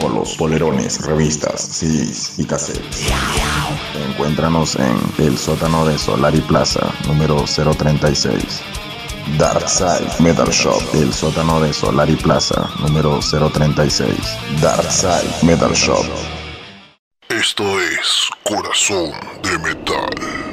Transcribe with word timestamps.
Polos, 0.00 0.36
polerones, 0.36 1.04
revistas, 1.04 1.60
CDs 1.60 2.38
y 2.38 2.44
cassettes. 2.44 3.08
Encuéntranos 4.10 4.76
en 4.76 4.96
el 5.18 5.36
sótano 5.36 5.84
de 5.86 5.98
Solari 5.98 6.40
Plaza, 6.42 6.92
número 7.06 7.44
036. 7.44 8.62
Darkside 9.36 10.08
Metal 10.20 10.48
Shop, 10.48 10.82
el 10.94 11.12
sótano 11.12 11.60
de 11.60 11.72
Solari 11.72 12.16
Plaza, 12.16 12.70
número 12.80 13.18
036. 13.20 14.16
Darkside 14.60 15.30
Metal 15.42 15.72
Shop. 15.72 16.06
Esto 17.28 17.64
es 17.80 18.28
Corazón 18.44 19.12
de 19.42 19.58
Metal. 19.58 20.47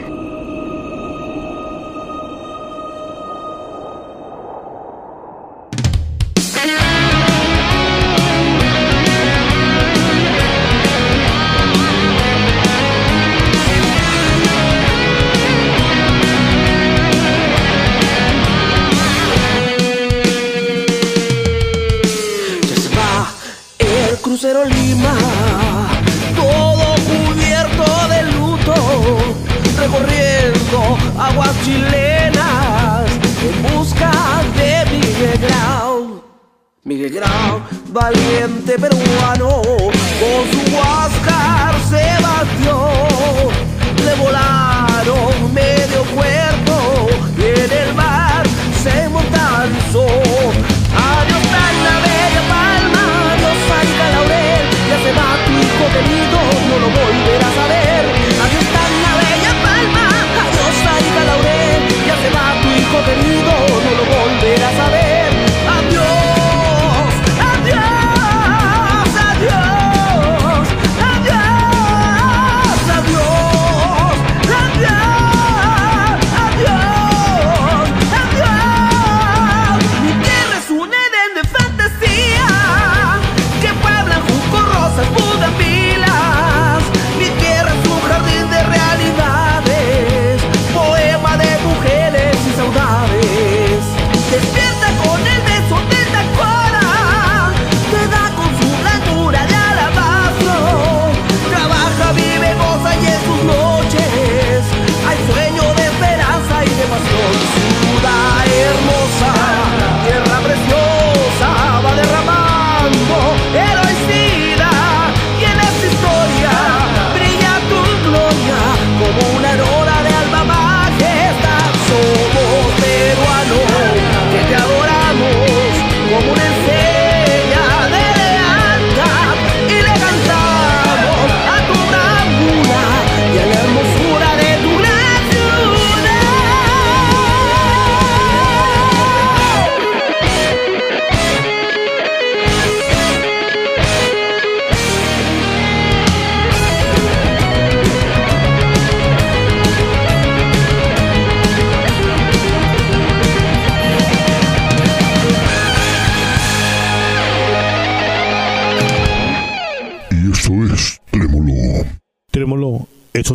Chilenas 31.66 33.10
en 33.42 33.56
busca 33.64 34.12
de 34.56 34.86
Miguel 34.92 35.40
Grau. 35.40 36.24
Miguel 36.84 37.10
Grau, 37.10 37.60
valiente 37.88 38.74
peruano, 38.78 39.50
con 40.22 40.42
su 40.52 40.62
Huáscar 40.76 41.74
se 41.90 42.06
batió, 42.28 42.78
le 44.06 44.14
volaron 44.24 45.54
medio 45.54 46.02
cuerpo 46.14 46.78
y 47.40 47.46
en 47.64 47.72
el 47.84 47.94
mar 47.96 48.44
se 48.84 49.10
mortalizó. 49.10 50.06
Adiós 51.10 51.46
la 51.88 51.96
bella 52.06 52.44
palma, 52.54 53.04
adiós 53.34 53.58
Saiga 53.68 54.08
Laurel, 54.14 54.66
ya 54.90 54.98
se 55.04 55.12
va 55.18 55.30
tu 55.46 55.52
hijo 55.64 55.86
querido, 55.96 56.38
no 56.70 56.76
lo 56.84 56.90
volverás 56.98 57.58
a 57.58 57.68
ver. 57.70 57.75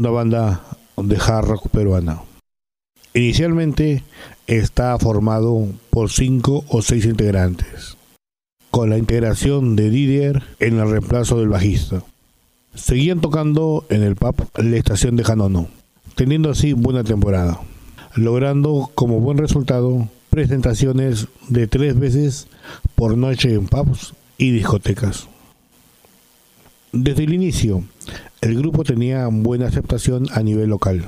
Una 0.01 0.09
banda 0.09 0.63
de 0.97 1.17
hard 1.17 1.47
rock 1.47 1.69
peruana. 1.69 2.23
Inicialmente 3.13 4.03
está 4.47 4.99
formado 4.99 5.69
por 5.91 6.11
cinco 6.11 6.65
o 6.69 6.81
seis 6.81 7.05
integrantes, 7.05 7.99
con 8.71 8.89
la 8.89 8.97
integración 8.97 9.77
de 9.77 9.91
Didier 9.91 10.43
en 10.59 10.79
el 10.79 10.91
reemplazo 10.91 11.39
del 11.39 11.51
bajista. 11.51 12.03
Seguían 12.75 13.21
tocando 13.21 13.85
en 13.91 14.03
el 14.03 14.17
pub 14.17 14.37
La 14.57 14.79
Estación 14.79 15.17
de 15.17 15.25
Janono, 15.25 15.69
teniendo 16.15 16.49
así 16.51 16.73
buena 16.73 17.05
temporada, 17.05 17.61
logrando 18.15 18.91
como 18.95 19.21
buen 19.21 19.37
resultado 19.37 20.09
presentaciones 20.31 21.29
de 21.49 21.67
tres 21.67 21.99
veces 21.99 22.47
por 22.95 23.19
noche 23.19 23.53
en 23.53 23.67
pubs 23.67 24.15
y 24.39 24.51
discotecas. 24.51 25.29
Desde 26.93 27.23
el 27.23 27.35
inicio, 27.35 27.85
el 28.41 28.59
grupo 28.59 28.83
tenía 28.83 29.29
buena 29.29 29.69
aceptación 29.69 30.27
a 30.33 30.43
nivel 30.43 30.71
local, 30.71 31.05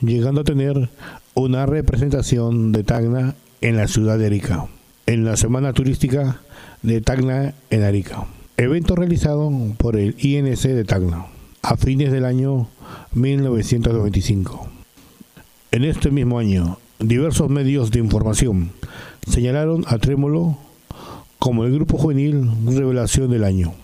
llegando 0.00 0.42
a 0.42 0.44
tener 0.44 0.90
una 1.34 1.66
representación 1.66 2.70
de 2.70 2.84
Tacna 2.84 3.34
en 3.60 3.76
la 3.76 3.88
ciudad 3.88 4.16
de 4.16 4.26
Arica, 4.26 4.66
en 5.06 5.24
la 5.24 5.36
semana 5.36 5.72
turística 5.72 6.40
de 6.82 7.00
Tacna 7.00 7.52
en 7.70 7.82
Arica. 7.82 8.26
Evento 8.56 8.94
realizado 8.94 9.50
por 9.76 9.96
el 9.96 10.14
INC 10.24 10.62
de 10.68 10.84
Tacna 10.84 11.26
a 11.62 11.76
fines 11.76 12.12
del 12.12 12.26
año 12.26 12.68
1995. 13.14 14.68
En 15.72 15.82
este 15.82 16.12
mismo 16.12 16.38
año, 16.38 16.78
diversos 17.00 17.50
medios 17.50 17.90
de 17.90 17.98
información 17.98 18.70
señalaron 19.28 19.84
a 19.88 19.98
Trémolo 19.98 20.56
como 21.40 21.64
el 21.64 21.74
grupo 21.74 21.98
juvenil 21.98 22.48
revelación 22.66 23.32
del 23.32 23.42
año. 23.42 23.74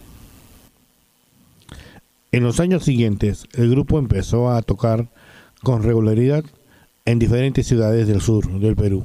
En 2.32 2.44
los 2.44 2.61
años 2.61 2.85
siguientes, 2.85 3.47
el 3.55 3.71
grupo 3.71 3.99
empezó 3.99 4.50
a 4.50 4.62
tocar 4.62 5.09
con 5.65 5.82
regularidad 5.82 6.44
en 7.05 7.19
diferentes 7.19 7.67
ciudades 7.67 8.06
del 8.06 8.21
sur 8.21 8.61
del 8.61 8.77
Perú, 8.77 9.05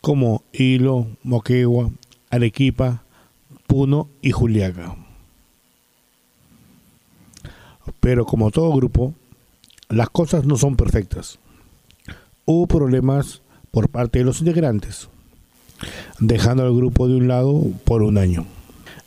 como 0.00 0.42
Hilo, 0.52 1.06
Moquegua, 1.22 1.90
Arequipa, 2.30 3.02
Puno 3.66 4.08
y 4.22 4.30
Juliaca. 4.30 4.96
Pero 8.00 8.24
como 8.24 8.50
todo 8.50 8.74
grupo, 8.74 9.12
las 9.90 10.08
cosas 10.08 10.46
no 10.46 10.56
son 10.56 10.76
perfectas. 10.76 11.38
Hubo 12.46 12.66
problemas 12.66 13.42
por 13.70 13.90
parte 13.90 14.20
de 14.20 14.24
los 14.24 14.40
integrantes, 14.40 15.10
dejando 16.20 16.62
al 16.62 16.74
grupo 16.74 17.06
de 17.06 17.16
un 17.16 17.28
lado 17.28 17.62
por 17.84 18.02
un 18.02 18.16
año. 18.16 18.46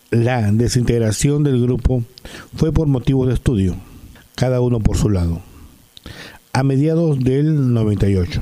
La 0.09 0.51
desintegración 0.54 1.44
del 1.44 1.62
grupo 1.62 2.01
fue 2.56 2.71
por 2.71 2.88
motivos 2.88 3.27
de 3.27 3.33
estudio, 3.33 3.75
cada 4.36 4.62
uno 4.62 4.80
por 4.80 4.95
su 4.95 5.09
lado. 5.09 5.42
A 6.54 6.63
mediados 6.63 7.19
del 7.19 7.74
98, 7.74 8.42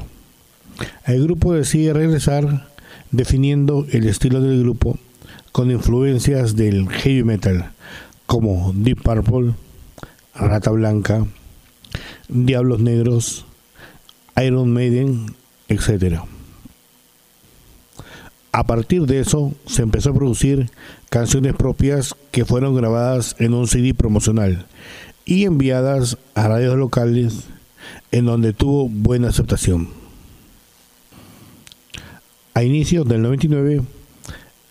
el 1.06 1.24
grupo 1.24 1.54
decide 1.54 1.94
regresar 1.94 2.68
definiendo 3.10 3.88
el 3.92 4.08
estilo 4.08 4.42
del 4.42 4.62
grupo 4.62 5.00
con 5.52 5.72
influencias 5.72 6.56
del 6.56 6.88
heavy 6.88 7.24
metal 7.24 7.72
como 8.28 8.72
Deep 8.76 9.02
Purple, 9.02 9.54
Rata 10.36 10.70
Blanca, 10.70 11.26
Diablos 12.28 12.80
Negros, 12.80 13.46
Iron 14.38 14.72
Maiden, 14.72 15.34
etc. 15.68 16.22
A 18.56 18.64
partir 18.64 19.02
de 19.06 19.20
eso 19.20 19.54
se 19.66 19.82
empezó 19.82 20.12
a 20.12 20.14
producir 20.14 20.72
canciones 21.10 21.56
propias 21.56 22.16
que 22.32 22.46
fueron 22.46 22.74
grabadas 22.74 23.36
en 23.38 23.54
un 23.54 23.68
CD 23.68 23.94
promocional 23.94 24.66
y 25.26 25.44
enviadas 25.44 26.18
a 26.36 26.48
radios 26.48 26.78
locales 26.78 27.48
en 28.14 28.28
donde 28.28 28.54
tuvo 28.54 28.88
buena 28.88 29.28
aceptación. 29.28 29.90
A 32.54 32.64
inicios 32.64 33.06
del 33.10 33.24
99, 33.24 33.82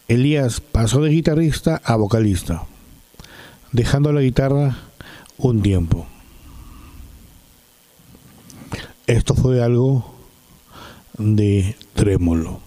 Elías 0.08 0.62
pasó 0.62 1.02
de 1.02 1.10
guitarrista 1.10 1.82
a 1.84 1.96
vocalista, 1.96 2.64
dejando 3.72 4.14
la 4.14 4.22
guitarra 4.22 4.78
un 5.36 5.60
tiempo. 5.60 6.06
Esto 9.06 9.34
fue 9.34 9.62
algo 9.62 10.14
de 11.18 11.76
trémolo. 11.92 12.63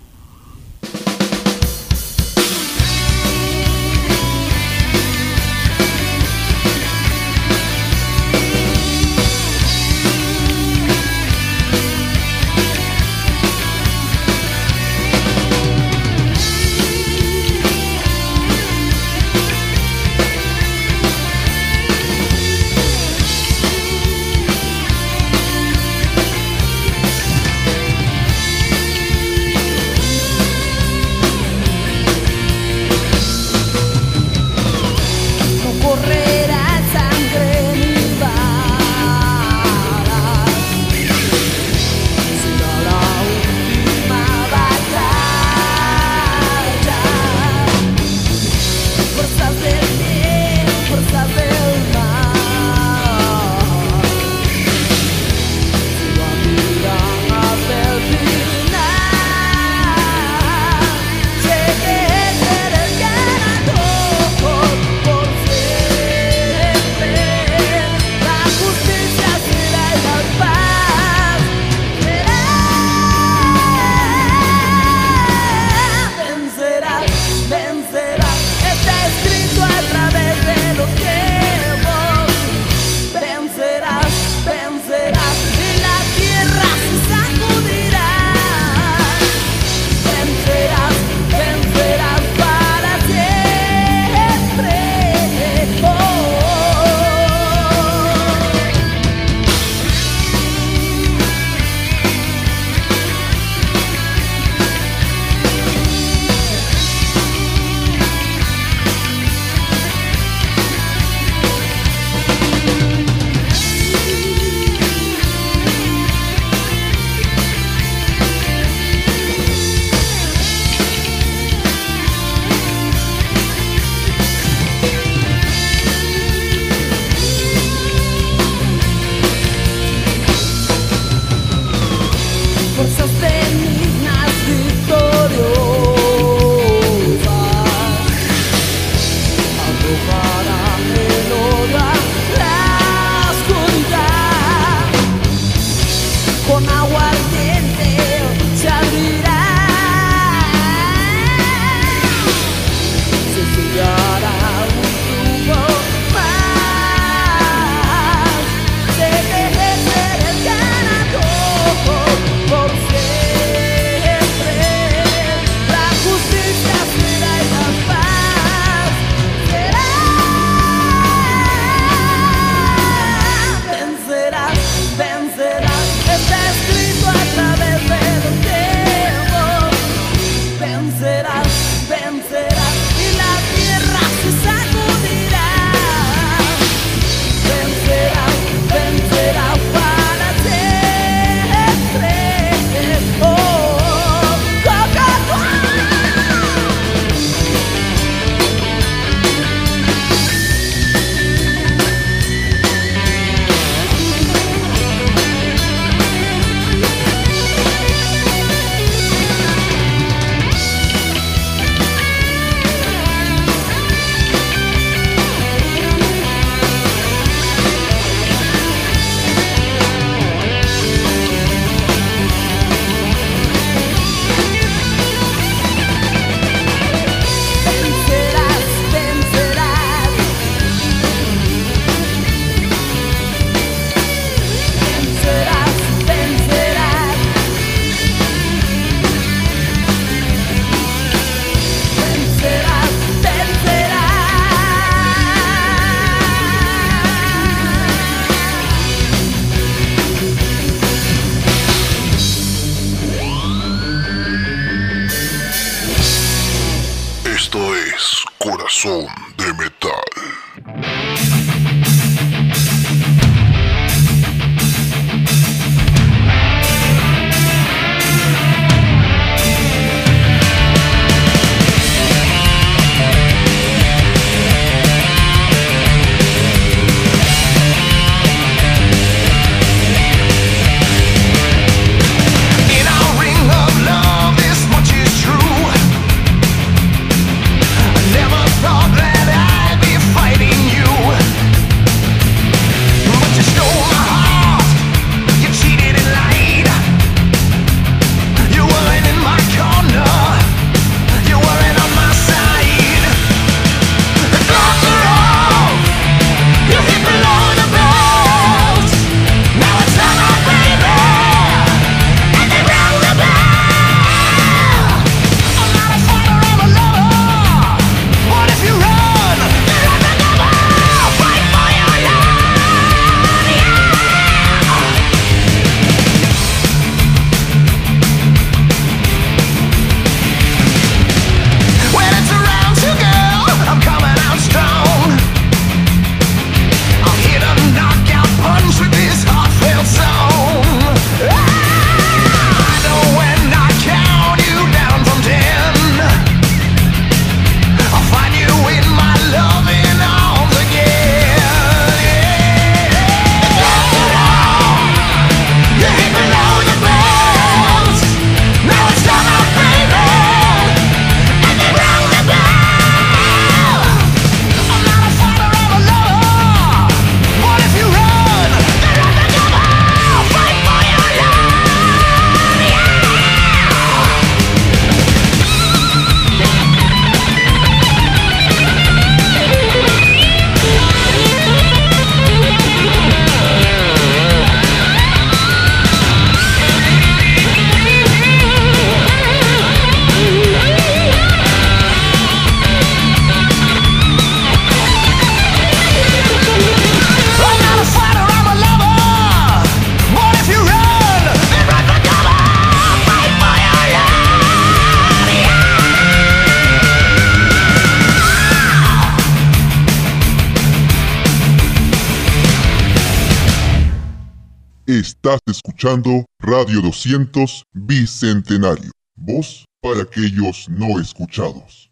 Estás 415.28 415.58
escuchando 415.58 416.24
Radio 416.40 416.82
200 416.82 417.64
Bicentenario, 417.74 418.92
voz 419.18 419.66
para 419.82 420.04
aquellos 420.04 420.70
no 420.70 421.02
escuchados. 421.02 421.87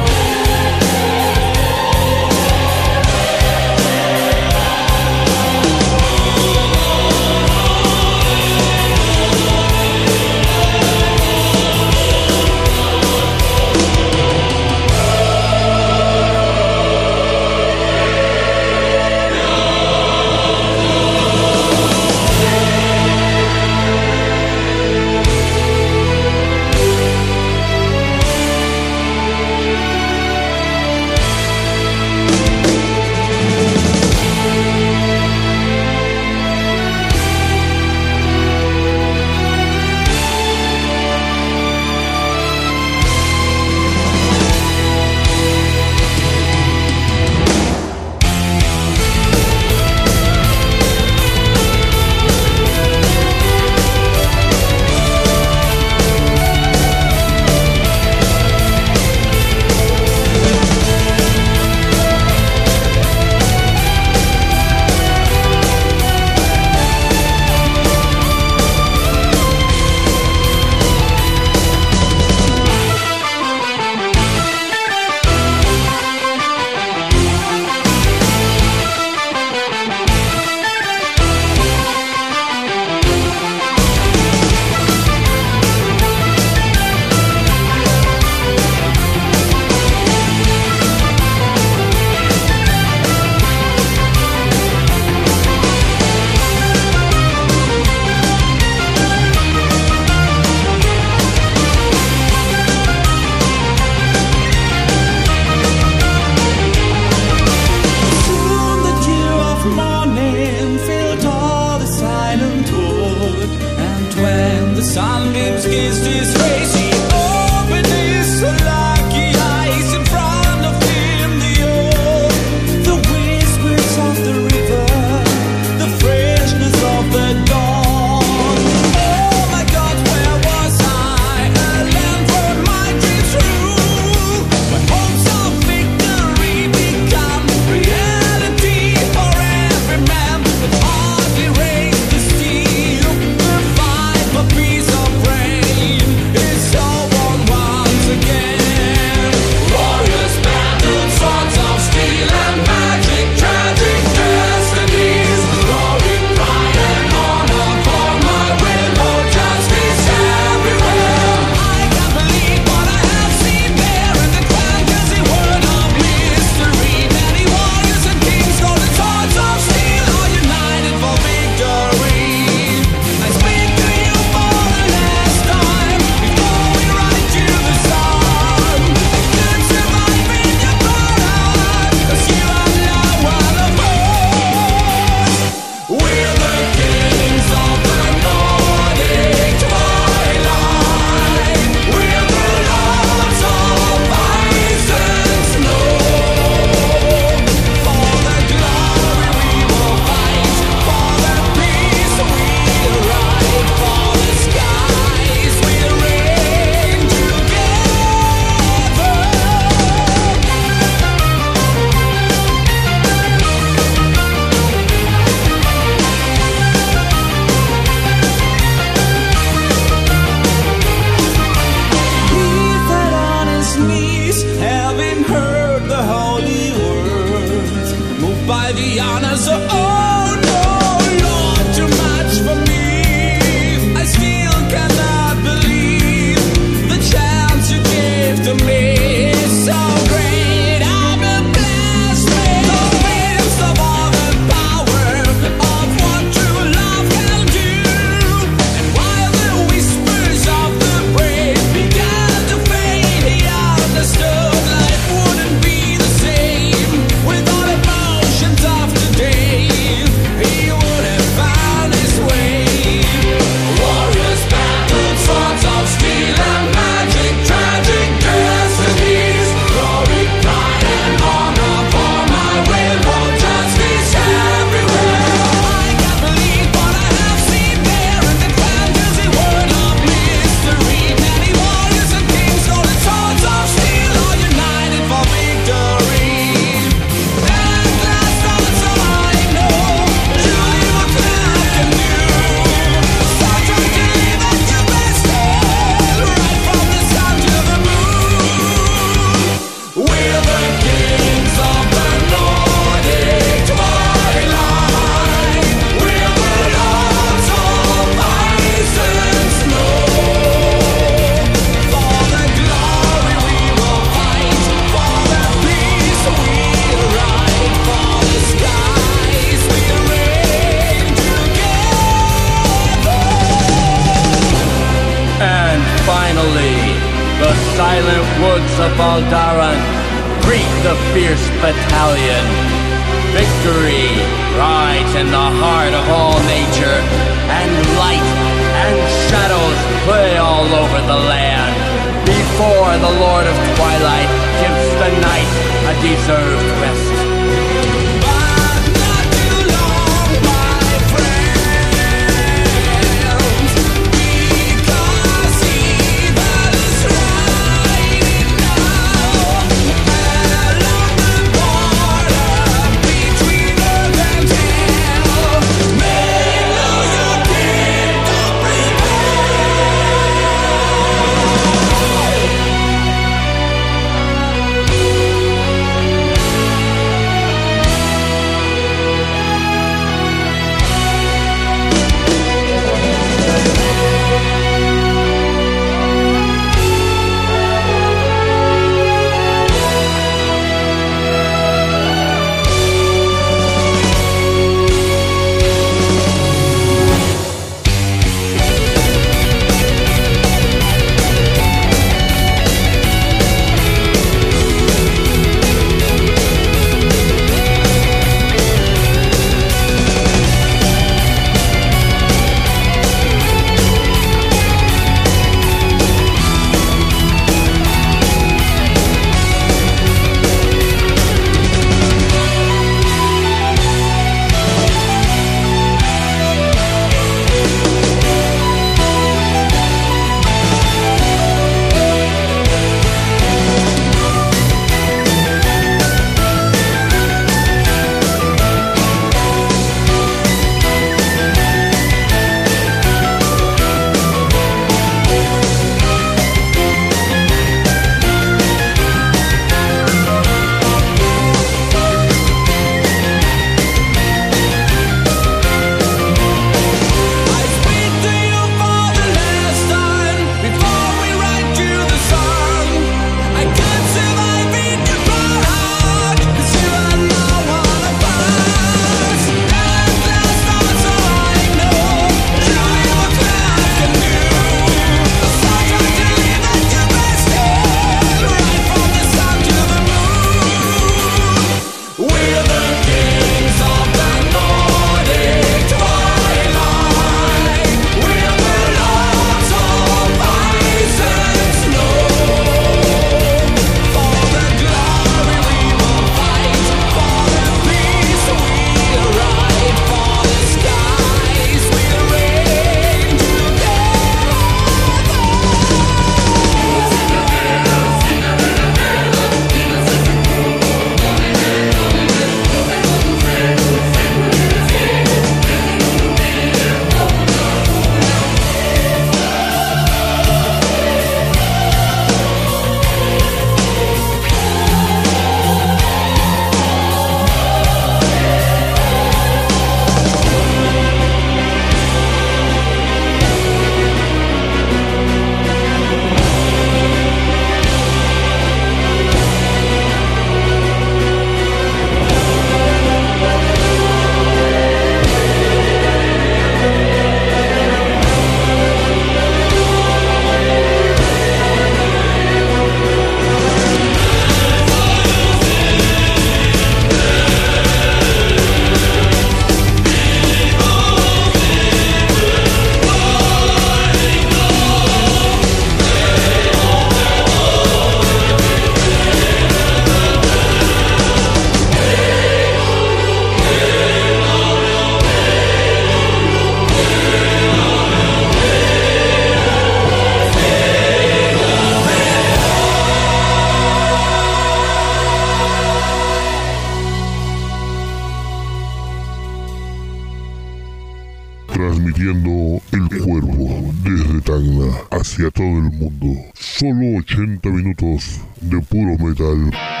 Mundo. 596.01 596.35
Solo 596.55 597.17
80 597.19 597.69
minutos 597.69 598.41
de 598.61 598.81
puro 598.81 599.17
metal. 599.19 600.00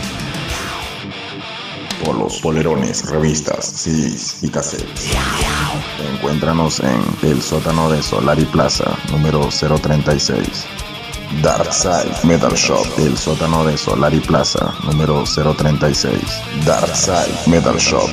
Polos, 2.03 2.39
polerones, 2.41 3.09
revistas, 3.09 3.65
CDs 3.65 4.43
y 4.43 4.49
cassettes. 4.49 5.11
Encuéntranos 6.13 6.79
en 6.79 7.01
el 7.21 7.41
sótano 7.41 7.89
de 7.89 8.01
Solari 8.01 8.45
Plaza, 8.45 8.97
número 9.11 9.49
036. 9.49 10.65
Dark 11.41 11.71
Side 11.73 12.13
Metal 12.23 12.53
Shop, 12.53 12.85
el 12.97 13.17
sótano 13.17 13.63
de 13.63 13.77
Solari 13.77 14.19
Plaza, 14.19 14.73
número 14.83 15.23
036. 15.23 16.21
Dark 16.65 16.95
Side 16.95 17.47
Metal 17.47 17.77
Shop. 17.77 18.09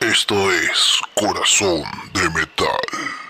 Esto 0.00 0.34
es 0.52 1.00
Corazón 1.14 1.82
de 2.14 2.30
Metal. 2.30 3.27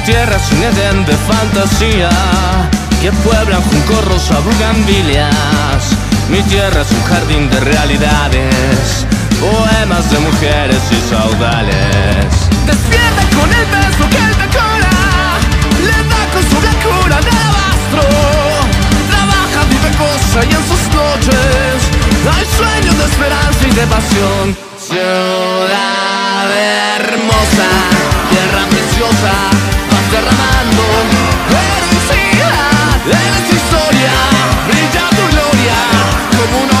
Mi 0.00 0.06
tierra 0.06 0.36
es 0.36 0.50
un 0.52 0.62
Edén 0.62 1.04
de 1.04 1.12
fantasía 1.12 2.08
que 3.02 3.12
pueblan 3.12 3.60
juncos 3.60 4.02
rosa 4.06 4.40
bugambilias. 4.40 5.90
Mi 6.30 6.42
tierra 6.44 6.80
es 6.80 6.90
un 6.90 7.04
jardín 7.04 7.50
de 7.50 7.60
realidades, 7.60 9.04
poemas 9.38 10.10
de 10.10 10.18
mujeres 10.20 10.80
y 10.90 11.10
saudales. 11.10 12.24
Despierta 12.64 13.22
con 13.36 13.52
el 13.52 13.66
beso 13.66 14.08
que 14.08 14.16
él 14.16 14.36
decora, 14.40 14.96
le 15.84 15.98
da 16.08 16.22
con 16.32 16.42
su 16.48 16.56
cura 16.56 17.20
de 17.20 17.30
alabastro. 17.36 18.04
Trabaja, 19.10 19.60
vive, 19.68 19.90
goza 19.98 20.40
y 20.46 20.50
en 20.50 20.64
sus 20.66 20.82
noches 20.96 21.76
hay 22.24 22.46
sueños 22.56 22.96
de 22.96 23.04
esperanza 23.04 23.68
y 23.68 23.70
de 23.72 23.86
pasión. 23.86 24.56
Ciudad 24.80 26.00
hermosa, 26.56 27.68
tierra 28.30 28.64
preciosa, 28.70 29.59
derramando 30.10 30.82
heroicidad. 31.50 32.98
Eres 33.06 33.54
historia, 33.54 34.12
brilla 34.66 35.08
tu 35.10 35.24
gloria, 35.30 35.78
como 36.36 36.64
una 36.64 36.79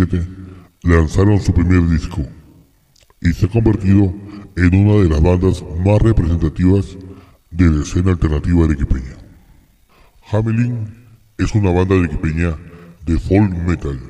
2017 0.00 0.26
lanzaron 0.82 1.40
su 1.40 1.52
primer 1.52 1.86
disco 1.88 2.22
y 3.20 3.32
se 3.32 3.46
ha 3.46 3.48
convertido 3.48 4.12
en 4.56 4.74
una 4.74 5.02
de 5.02 5.08
las 5.08 5.22
bandas 5.22 5.64
más 5.84 6.00
representativas 6.00 6.96
de 7.50 7.66
la 7.66 7.82
escena 7.82 8.12
alternativa 8.12 8.64
arequipeña. 8.64 9.16
Hamelin 10.30 10.86
es 11.36 11.54
una 11.54 11.70
banda 11.70 11.96
arequipeña 11.96 12.56
de 13.04 13.18
folk 13.18 13.52
metal. 13.66 14.00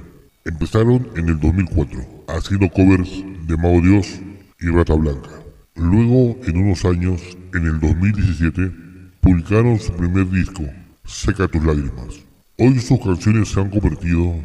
Empezaron 0.44 1.08
en 1.16 1.28
el 1.28 1.40
2004 1.40 2.24
haciendo 2.28 2.68
covers 2.70 3.10
de 3.46 3.56
Mago 3.56 3.80
Dios 3.80 4.20
y 4.60 4.66
Rata 4.68 4.94
Blanca. 4.94 5.30
Luego, 5.74 6.38
en 6.46 6.56
unos 6.58 6.84
años, 6.84 7.20
en 7.54 7.66
el 7.66 7.80
2017, 7.80 8.72
publicaron 9.20 9.78
su 9.78 9.92
primer 9.94 10.28
disco, 10.30 10.62
Seca 11.04 11.48
tus 11.48 11.64
lágrimas. 11.64 12.20
Hoy 12.58 12.78
sus 12.78 13.00
canciones 13.00 13.48
se 13.48 13.60
han 13.60 13.70
convertido 13.70 14.36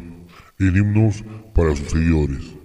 en 0.58 0.76
himnos 0.76 1.24
para 1.54 1.74
sus 1.76 1.90
seguidores. 1.90 2.56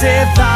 você 0.00 0.24
vai. 0.34 0.49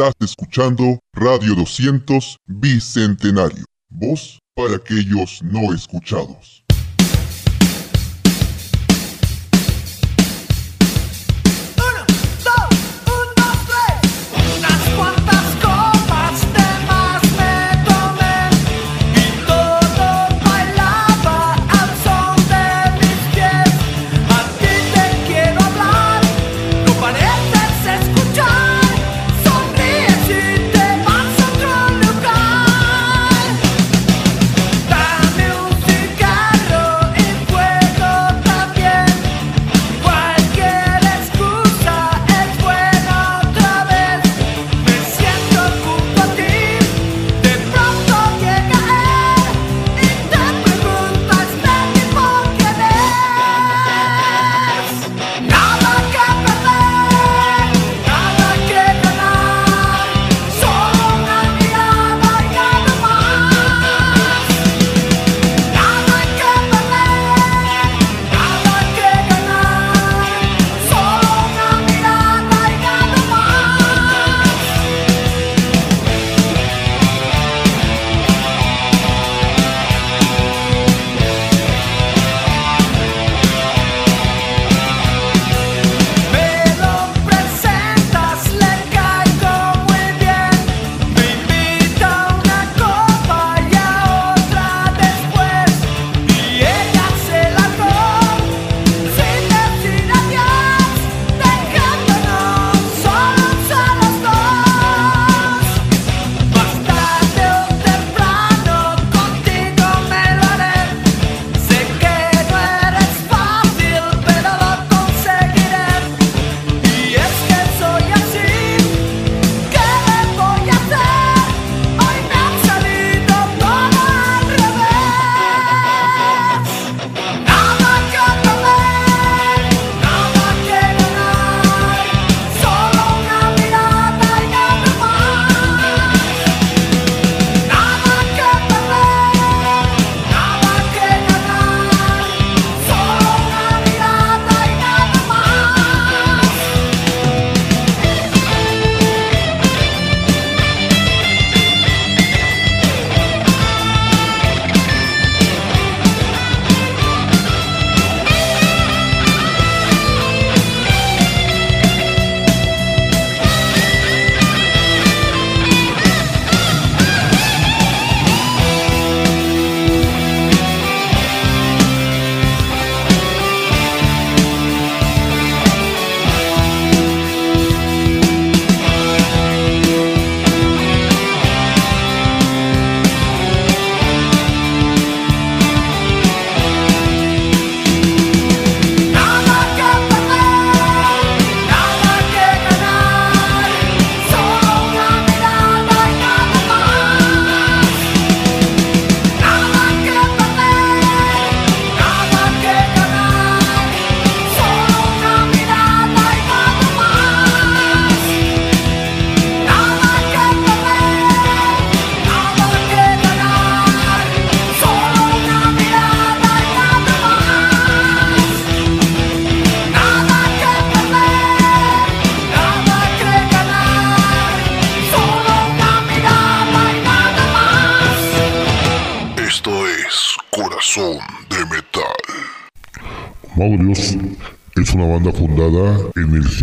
Estás 0.00 0.14
escuchando 0.30 0.98
Radio 1.12 1.54
200 1.54 2.38
Bicentenario, 2.46 3.66
voz 3.90 4.38
para 4.56 4.76
aquellos 4.76 5.42
no 5.42 5.74
escuchados. 5.74 6.59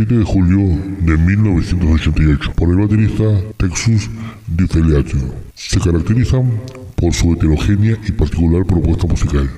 de 0.05 0.23
julio 0.23 0.59
de 1.01 1.17
1988 1.17 2.53
por 2.53 2.69
el 2.69 2.77
baterista 2.77 3.23
Texus 3.57 4.07
Diffeliatio. 4.45 5.17
Se 5.55 5.79
caracterizan 5.79 6.51
por 6.95 7.13
su 7.13 7.33
heterogénea 7.33 7.97
y 8.07 8.11
particular 8.11 8.63
propuesta 8.63 9.07
musical, 9.07 9.49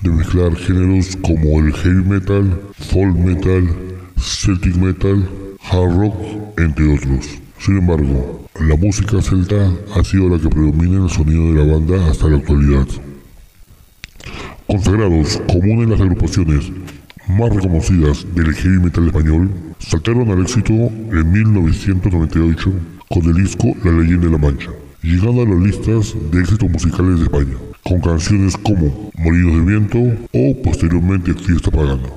de 0.00 0.10
mezclar 0.10 0.54
géneros 0.54 1.16
como 1.16 1.58
el 1.58 1.72
heavy 1.72 2.04
metal, 2.04 2.60
folk 2.78 3.16
metal, 3.16 3.68
celtic 4.16 4.76
metal, 4.76 5.28
hard 5.68 5.98
rock, 5.98 6.14
entre 6.58 6.94
otros. 6.94 7.26
Sin 7.58 7.78
embargo, 7.78 8.46
la 8.60 8.76
música 8.76 9.20
celta 9.20 9.72
ha 9.96 10.04
sido 10.04 10.28
la 10.28 10.38
que 10.38 10.48
predomina 10.48 10.98
en 10.98 11.04
el 11.04 11.10
sonido 11.10 11.52
de 11.52 11.64
la 11.64 11.72
banda 11.72 12.08
hasta 12.08 12.28
la 12.28 12.36
actualidad. 12.36 12.86
Consagrados 14.68 15.42
como 15.48 15.72
una 15.72 15.82
de 15.82 15.88
las 15.88 16.00
agrupaciones 16.00 16.70
más 17.28 17.54
reconocidas 17.54 18.26
del 18.34 18.54
heavy 18.54 18.78
metal 18.78 19.06
español, 19.06 19.50
saltaron 19.78 20.30
al 20.30 20.42
éxito 20.42 20.72
en 20.72 21.32
1998 21.32 22.72
con 23.08 23.24
el 23.24 23.34
disco 23.34 23.68
La 23.84 23.92
Leyenda 23.92 24.26
de 24.26 24.32
la 24.32 24.38
Mancha, 24.38 24.70
llegando 25.02 25.42
a 25.42 25.46
las 25.46 25.60
listas 25.60 26.16
de 26.30 26.40
éxitos 26.40 26.70
musicales 26.70 27.18
de 27.18 27.24
España, 27.24 27.54
con 27.84 28.00
canciones 28.00 28.56
como 28.56 29.10
Molinos 29.18 29.54
de 29.54 29.72
Viento 29.72 29.98
o 30.32 30.62
posteriormente 30.62 31.34
Fiesta 31.34 31.70
Pagana. 31.70 32.08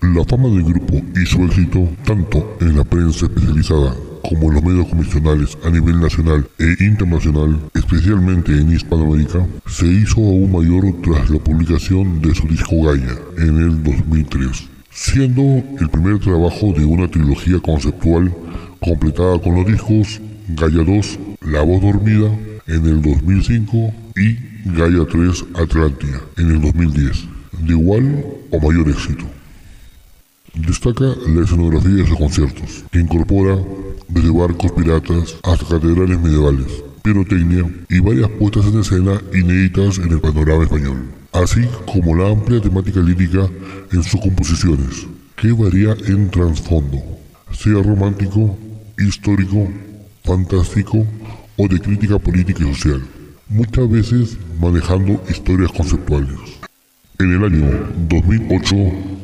La 0.00 0.24
fama 0.24 0.48
del 0.48 0.64
grupo 0.64 1.00
y 1.16 1.26
su 1.26 1.44
éxito, 1.44 1.88
tanto 2.04 2.56
en 2.60 2.76
la 2.76 2.84
prensa 2.84 3.26
especializada 3.26 3.94
como 4.28 4.50
los 4.50 4.62
medios 4.62 4.88
convencionales 4.88 5.58
a 5.64 5.70
nivel 5.70 6.00
nacional 6.00 6.46
e 6.58 6.84
internacional, 6.84 7.60
especialmente 7.74 8.52
en 8.52 8.72
Hispanoamérica, 8.72 9.46
se 9.66 9.86
hizo 9.86 10.20
aún 10.20 10.52
mayor 10.52 10.84
tras 11.02 11.28
la 11.30 11.38
publicación 11.38 12.20
de 12.22 12.34
su 12.34 12.46
disco 12.48 12.82
Gaia 12.82 13.18
en 13.38 13.58
el 13.58 13.82
2003, 13.82 14.68
siendo 14.90 15.42
el 15.78 15.90
primer 15.90 16.18
trabajo 16.20 16.72
de 16.72 16.84
una 16.84 17.08
trilogía 17.08 17.58
conceptual 17.60 18.34
completada 18.80 19.38
con 19.38 19.56
los 19.56 19.66
discos 19.66 20.20
Gaia 20.48 20.84
2, 20.84 21.18
La 21.42 21.62
Voz 21.62 21.82
Dormida, 21.82 22.30
en 22.66 22.86
el 22.86 23.02
2005 23.02 23.92
y 24.16 24.38
Gaia 24.76 25.04
3 25.10 25.44
Atlantia 25.54 26.20
en 26.38 26.50
el 26.50 26.60
2010, 26.62 27.24
de 27.60 27.72
igual 27.72 28.24
o 28.50 28.60
mayor 28.60 28.88
éxito. 28.88 29.24
Destaca 30.54 31.04
la 31.04 31.42
escenografía 31.42 31.96
de 31.96 32.06
sus 32.06 32.16
conciertos, 32.16 32.84
que 32.90 33.00
incorpora 33.00 33.58
desde 34.08 34.30
barcos 34.30 34.72
piratas 34.72 35.36
hasta 35.42 35.66
catedrales 35.66 36.20
medievales, 36.20 36.84
pirotecnia 37.02 37.70
y 37.88 38.00
varias 38.00 38.30
puestas 38.30 38.66
en 38.66 38.80
escena 38.80 39.20
inéditas 39.32 39.98
en 39.98 40.12
el 40.12 40.20
panorama 40.20 40.64
español, 40.64 41.04
así 41.32 41.62
como 41.90 42.16
la 42.16 42.30
amplia 42.30 42.60
temática 42.60 43.00
lírica 43.00 43.48
en 43.92 44.02
sus 44.02 44.20
composiciones, 44.20 45.06
que 45.36 45.52
varía 45.52 45.94
en 46.06 46.30
trasfondo, 46.30 46.98
sea 47.52 47.82
romántico, 47.82 48.56
histórico, 48.98 49.68
fantástico 50.22 51.06
o 51.56 51.68
de 51.68 51.80
crítica 51.80 52.18
política 52.18 52.64
y 52.64 52.74
social, 52.74 53.02
muchas 53.48 53.90
veces 53.90 54.38
manejando 54.60 55.22
historias 55.28 55.72
conceptuales. 55.72 56.38
En 57.18 57.32
el 57.32 57.44
año 57.44 57.88
2008 58.08 58.76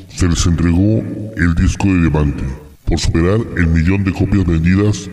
se 0.08 0.28
les 0.28 0.46
entregó 0.46 1.02
el 1.36 1.54
disco 1.54 1.88
de 1.88 2.00
diamante 2.00 2.69
por 2.90 2.98
superar 2.98 3.38
el 3.56 3.68
millón 3.68 4.02
de 4.02 4.12
copias 4.12 4.44
vendidas 4.44 5.08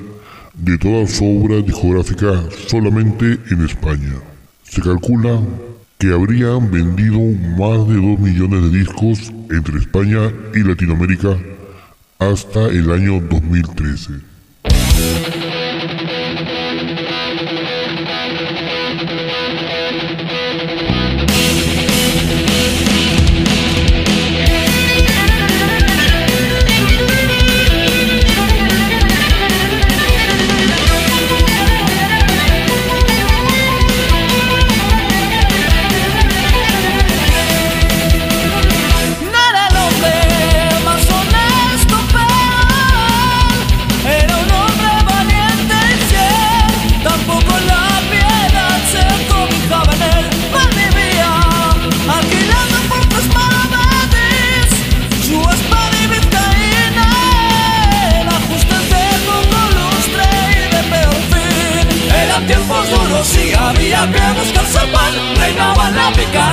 de 0.56 0.80
toda 0.80 1.06
su 1.06 1.24
obra 1.24 1.62
discográfica 1.62 2.44
solamente 2.68 3.38
en 3.52 3.64
España. 3.64 4.16
Se 4.64 4.82
calcula 4.82 5.40
que 6.00 6.12
habrían 6.12 6.72
vendido 6.72 7.20
más 7.56 7.88
de 7.88 7.94
2 7.94 8.20
millones 8.20 8.64
de 8.64 8.80
discos 8.80 9.32
entre 9.52 9.78
España 9.78 10.32
y 10.56 10.64
Latinoamérica 10.64 11.38
hasta 12.18 12.66
el 12.66 12.92
año 12.92 13.22
2013. 13.30 14.14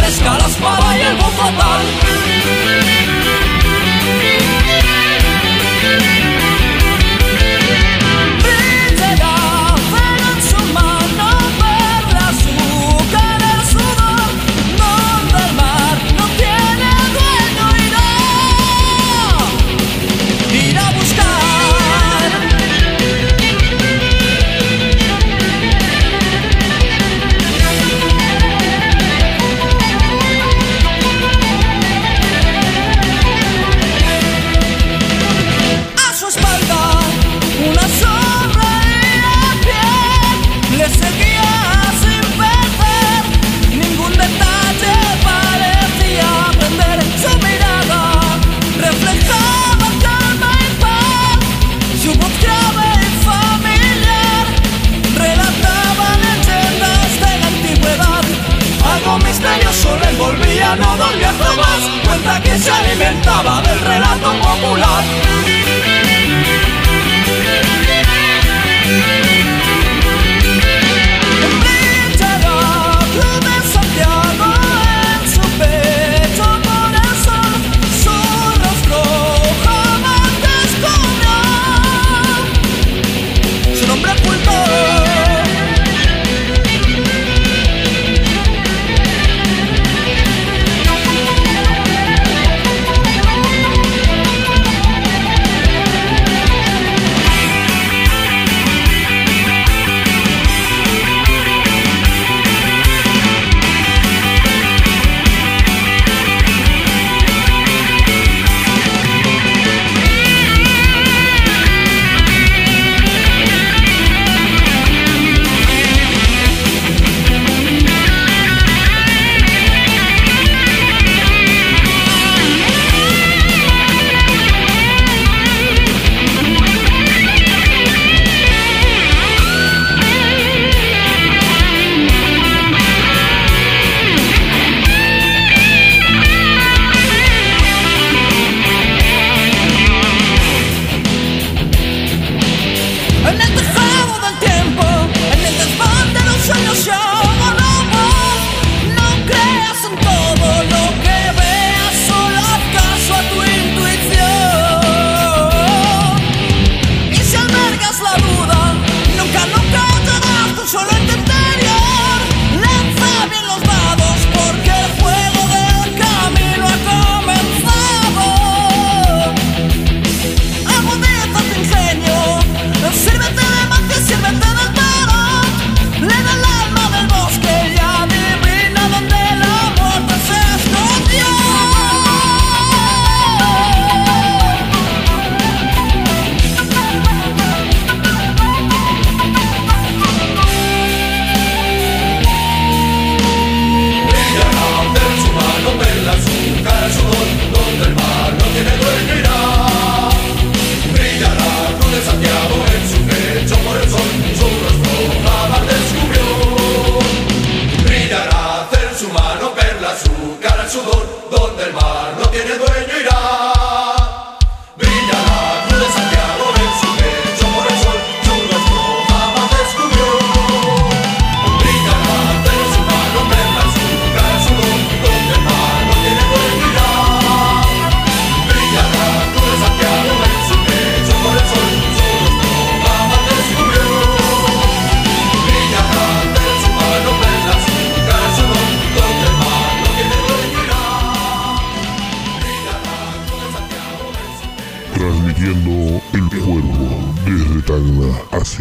La 0.05 0.11
picaresca, 0.11 0.39
la 0.39 0.47
espada 0.47 0.99
y 0.99 1.01
el 1.03 1.17
bofetón. 1.17 2.04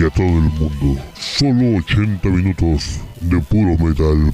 a 0.06 0.10
todo 0.10 0.26
el 0.26 0.50
mundo. 0.60 1.02
Solo 1.20 1.78
80 1.78 2.28
minutos 2.30 3.00
de 3.22 3.40
puro 3.40 3.78
metal. 3.78 4.34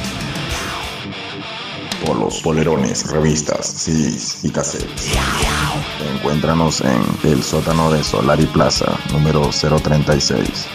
Polos, 2.05 2.41
polerones, 2.41 3.09
revistas, 3.11 3.65
CDs 3.65 4.43
y 4.43 4.49
cassettes. 4.49 5.11
Encuéntranos 6.15 6.81
en 6.81 7.03
el 7.23 7.43
sótano 7.43 7.91
de 7.91 8.03
Solari 8.03 8.45
Plaza, 8.47 8.97
número 9.11 9.49
036. 9.49 10.67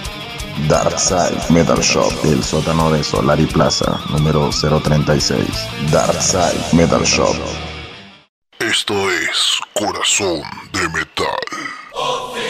Darkside 0.68 1.38
Metal 1.50 1.78
Shop, 1.80 2.12
el 2.24 2.42
sótano 2.42 2.90
de 2.90 3.04
Solari 3.04 3.46
Plaza, 3.46 4.00
número 4.10 4.50
036. 4.50 5.46
Darkside 5.90 6.64
Metal 6.72 7.02
Shop. 7.02 7.36
Esto 8.58 8.94
es 9.10 9.60
Corazón 9.74 10.42
de 10.72 10.88
Metal. 10.88 12.45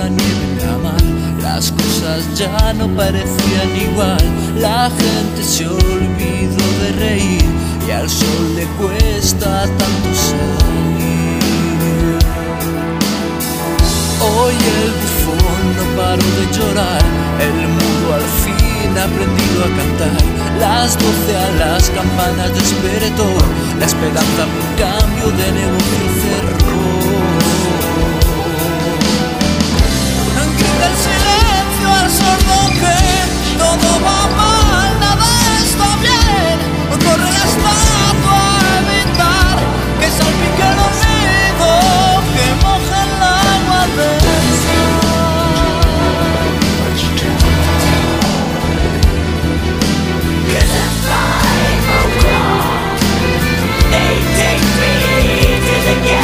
La 0.00 0.08
nieve 0.08 0.46
la 0.64 0.78
mar, 0.78 1.04
las 1.42 1.72
cosas 1.72 2.20
ya 2.34 2.72
no 2.72 2.86
parecían 2.96 3.70
igual. 3.88 4.24
La 4.58 4.90
gente 5.00 5.42
se 5.42 5.66
olvidó 5.66 6.66
de 6.82 6.90
reír 7.04 7.50
y 7.86 7.90
al 7.90 8.08
sol 8.08 8.44
le 8.56 8.66
cuesta 8.80 9.50
tanto 9.80 10.08
salir. 10.28 11.40
Hoy 14.28 14.54
el 14.78 14.90
bufón 15.00 15.62
no 15.76 15.84
paró 15.98 16.28
de 16.38 16.46
llorar, 16.56 17.02
el 17.48 17.58
mundo 17.78 18.06
al 18.18 18.28
fin 18.44 18.90
ha 18.98 19.04
aprendido 19.04 19.58
a 19.66 19.70
cantar. 19.78 20.22
Las 20.64 20.94
doce 20.94 21.32
a 21.46 21.50
las 21.62 21.90
campanas 21.90 22.50
despertó, 22.54 23.30
la 23.78 23.84
esperanza 23.84 24.42
un 24.60 24.68
cambio 24.82 25.26
de 25.40 25.46
negocio 25.60 26.04
cerró. 26.22 26.99
todo 33.70 34.00
va 34.04 34.20
mal, 34.36 35.00
nada 35.00 35.28
está 35.62 35.88
bien. 36.06 36.58
Corre 37.04 37.30
la 37.36 37.44
estatua 37.50 38.42
a 38.58 38.78
evitar 38.82 39.56
que 40.00 40.08
salpique 40.18 40.64
el 40.72 40.78
olvido, 40.88 41.70
que 42.34 42.46
moja 42.64 42.98
el 43.06 43.14
agua 43.22 43.82
del 43.96 44.20
sol. 44.62 44.90
They 53.90 54.16
take 54.36 54.64
me 54.66 56.08
to. 56.08 56.19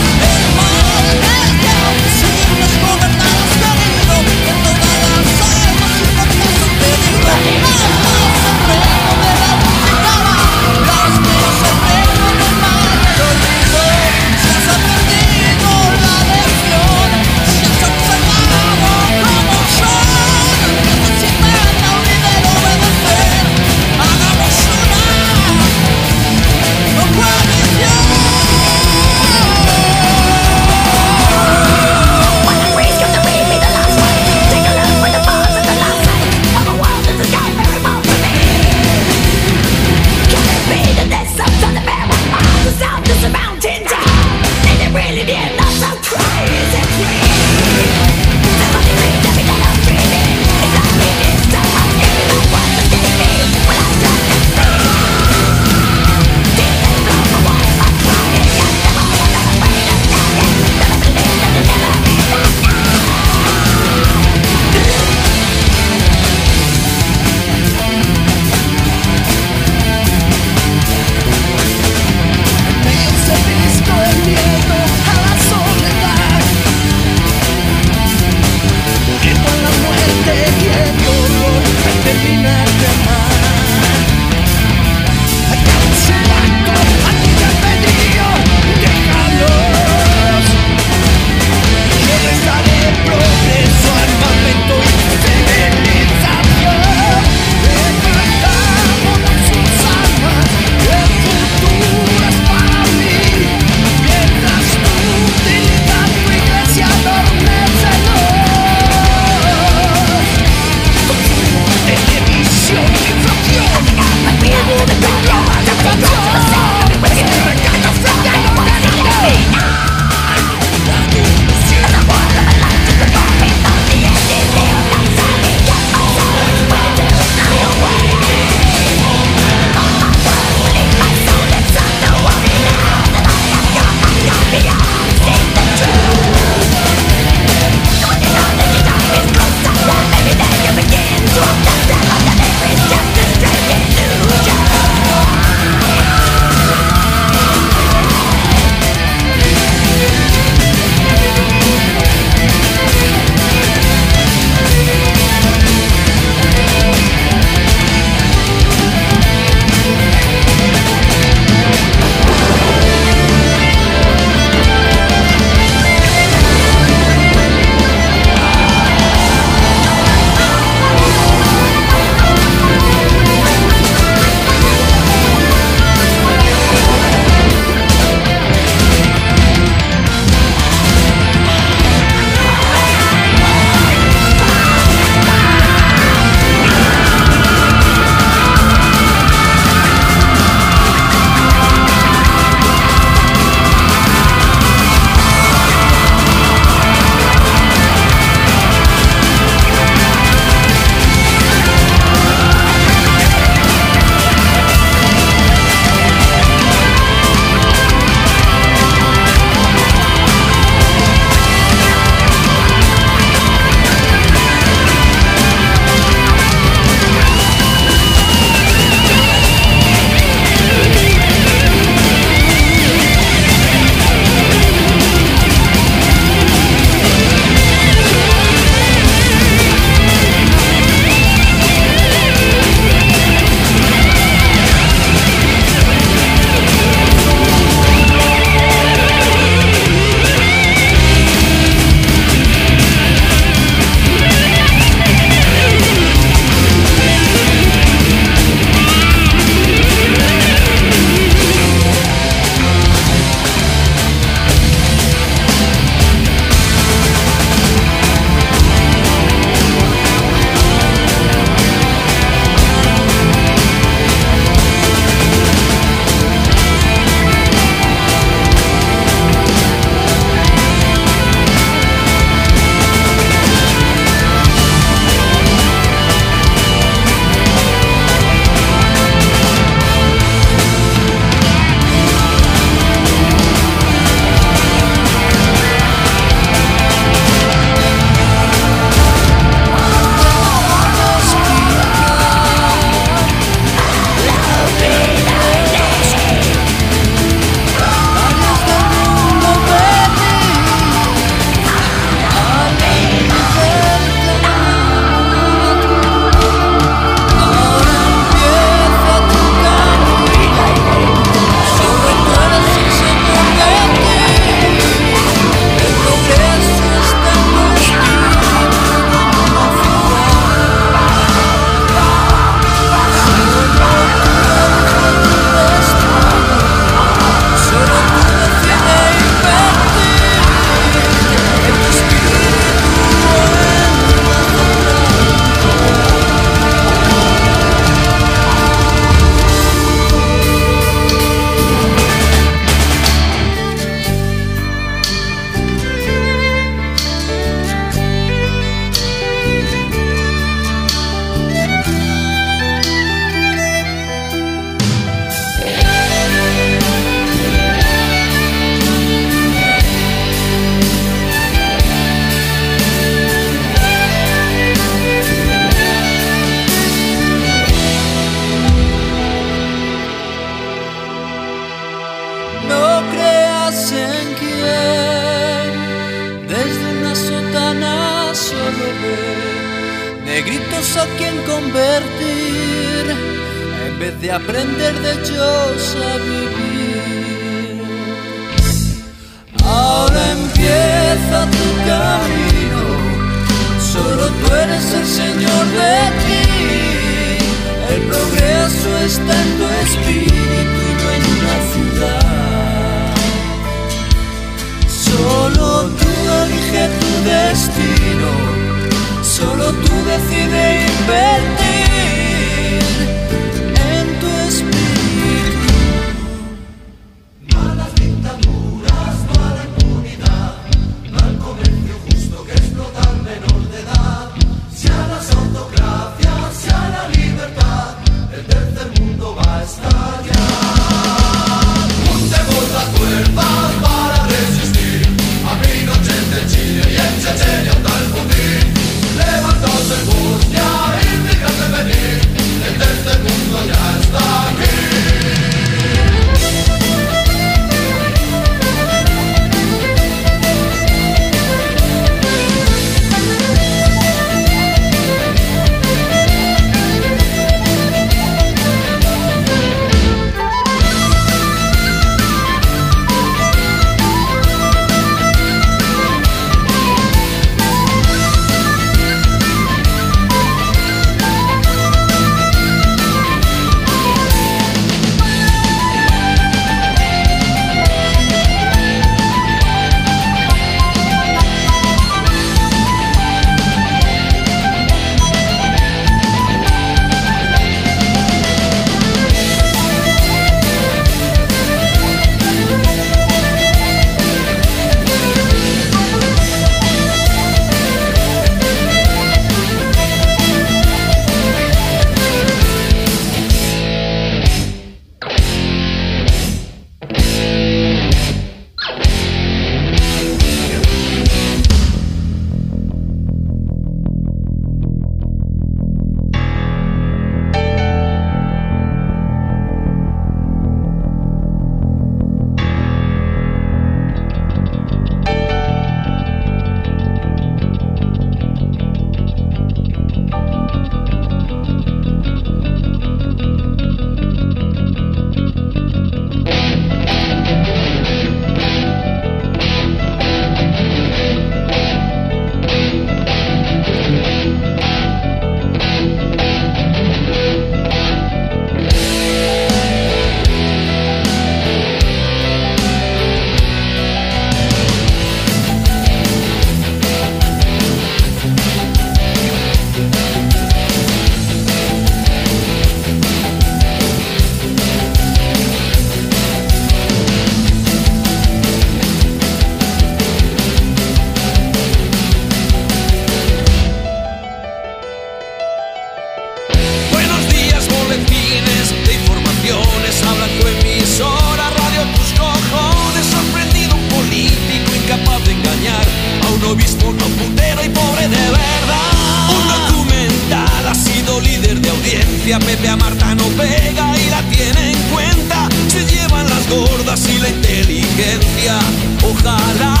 Gordas 596.71 597.27
y 597.29 597.39
la 597.39 597.49
inteligencia. 597.49 598.79
Ojalá 599.23 600.00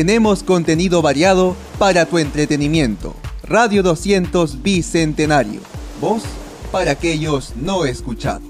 Tenemos 0.00 0.42
contenido 0.42 1.02
variado 1.02 1.54
para 1.78 2.06
tu 2.06 2.16
entretenimiento. 2.16 3.14
Radio 3.42 3.82
200 3.82 4.62
Bicentenario. 4.62 5.60
Voz 6.00 6.22
para 6.72 6.92
aquellos 6.92 7.52
no 7.54 7.84
escuchados. 7.84 8.49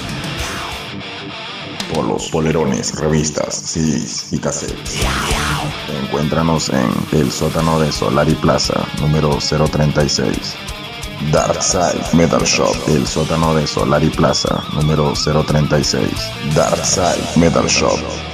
Polos, 1.93 2.29
polerones, 2.29 2.93
revistas, 2.99 3.55
CDs 3.55 4.31
y 4.31 4.37
cassettes. 4.39 4.99
Encuéntranos 6.03 6.69
en 6.69 6.89
el 7.11 7.31
sótano 7.31 7.79
de 7.79 7.91
Solari 7.91 8.35
Plaza, 8.35 8.85
número 8.99 9.37
036. 9.37 10.55
Darkside 11.31 12.01
Metal 12.13 12.43
Shop, 12.43 12.75
el 12.87 13.05
sótano 13.05 13.53
de 13.53 13.67
Solari 13.67 14.09
Plaza, 14.09 14.63
número 14.73 15.13
036. 15.13 16.09
Darkside 16.55 17.37
Metal 17.37 17.67
Shop. 17.67 18.30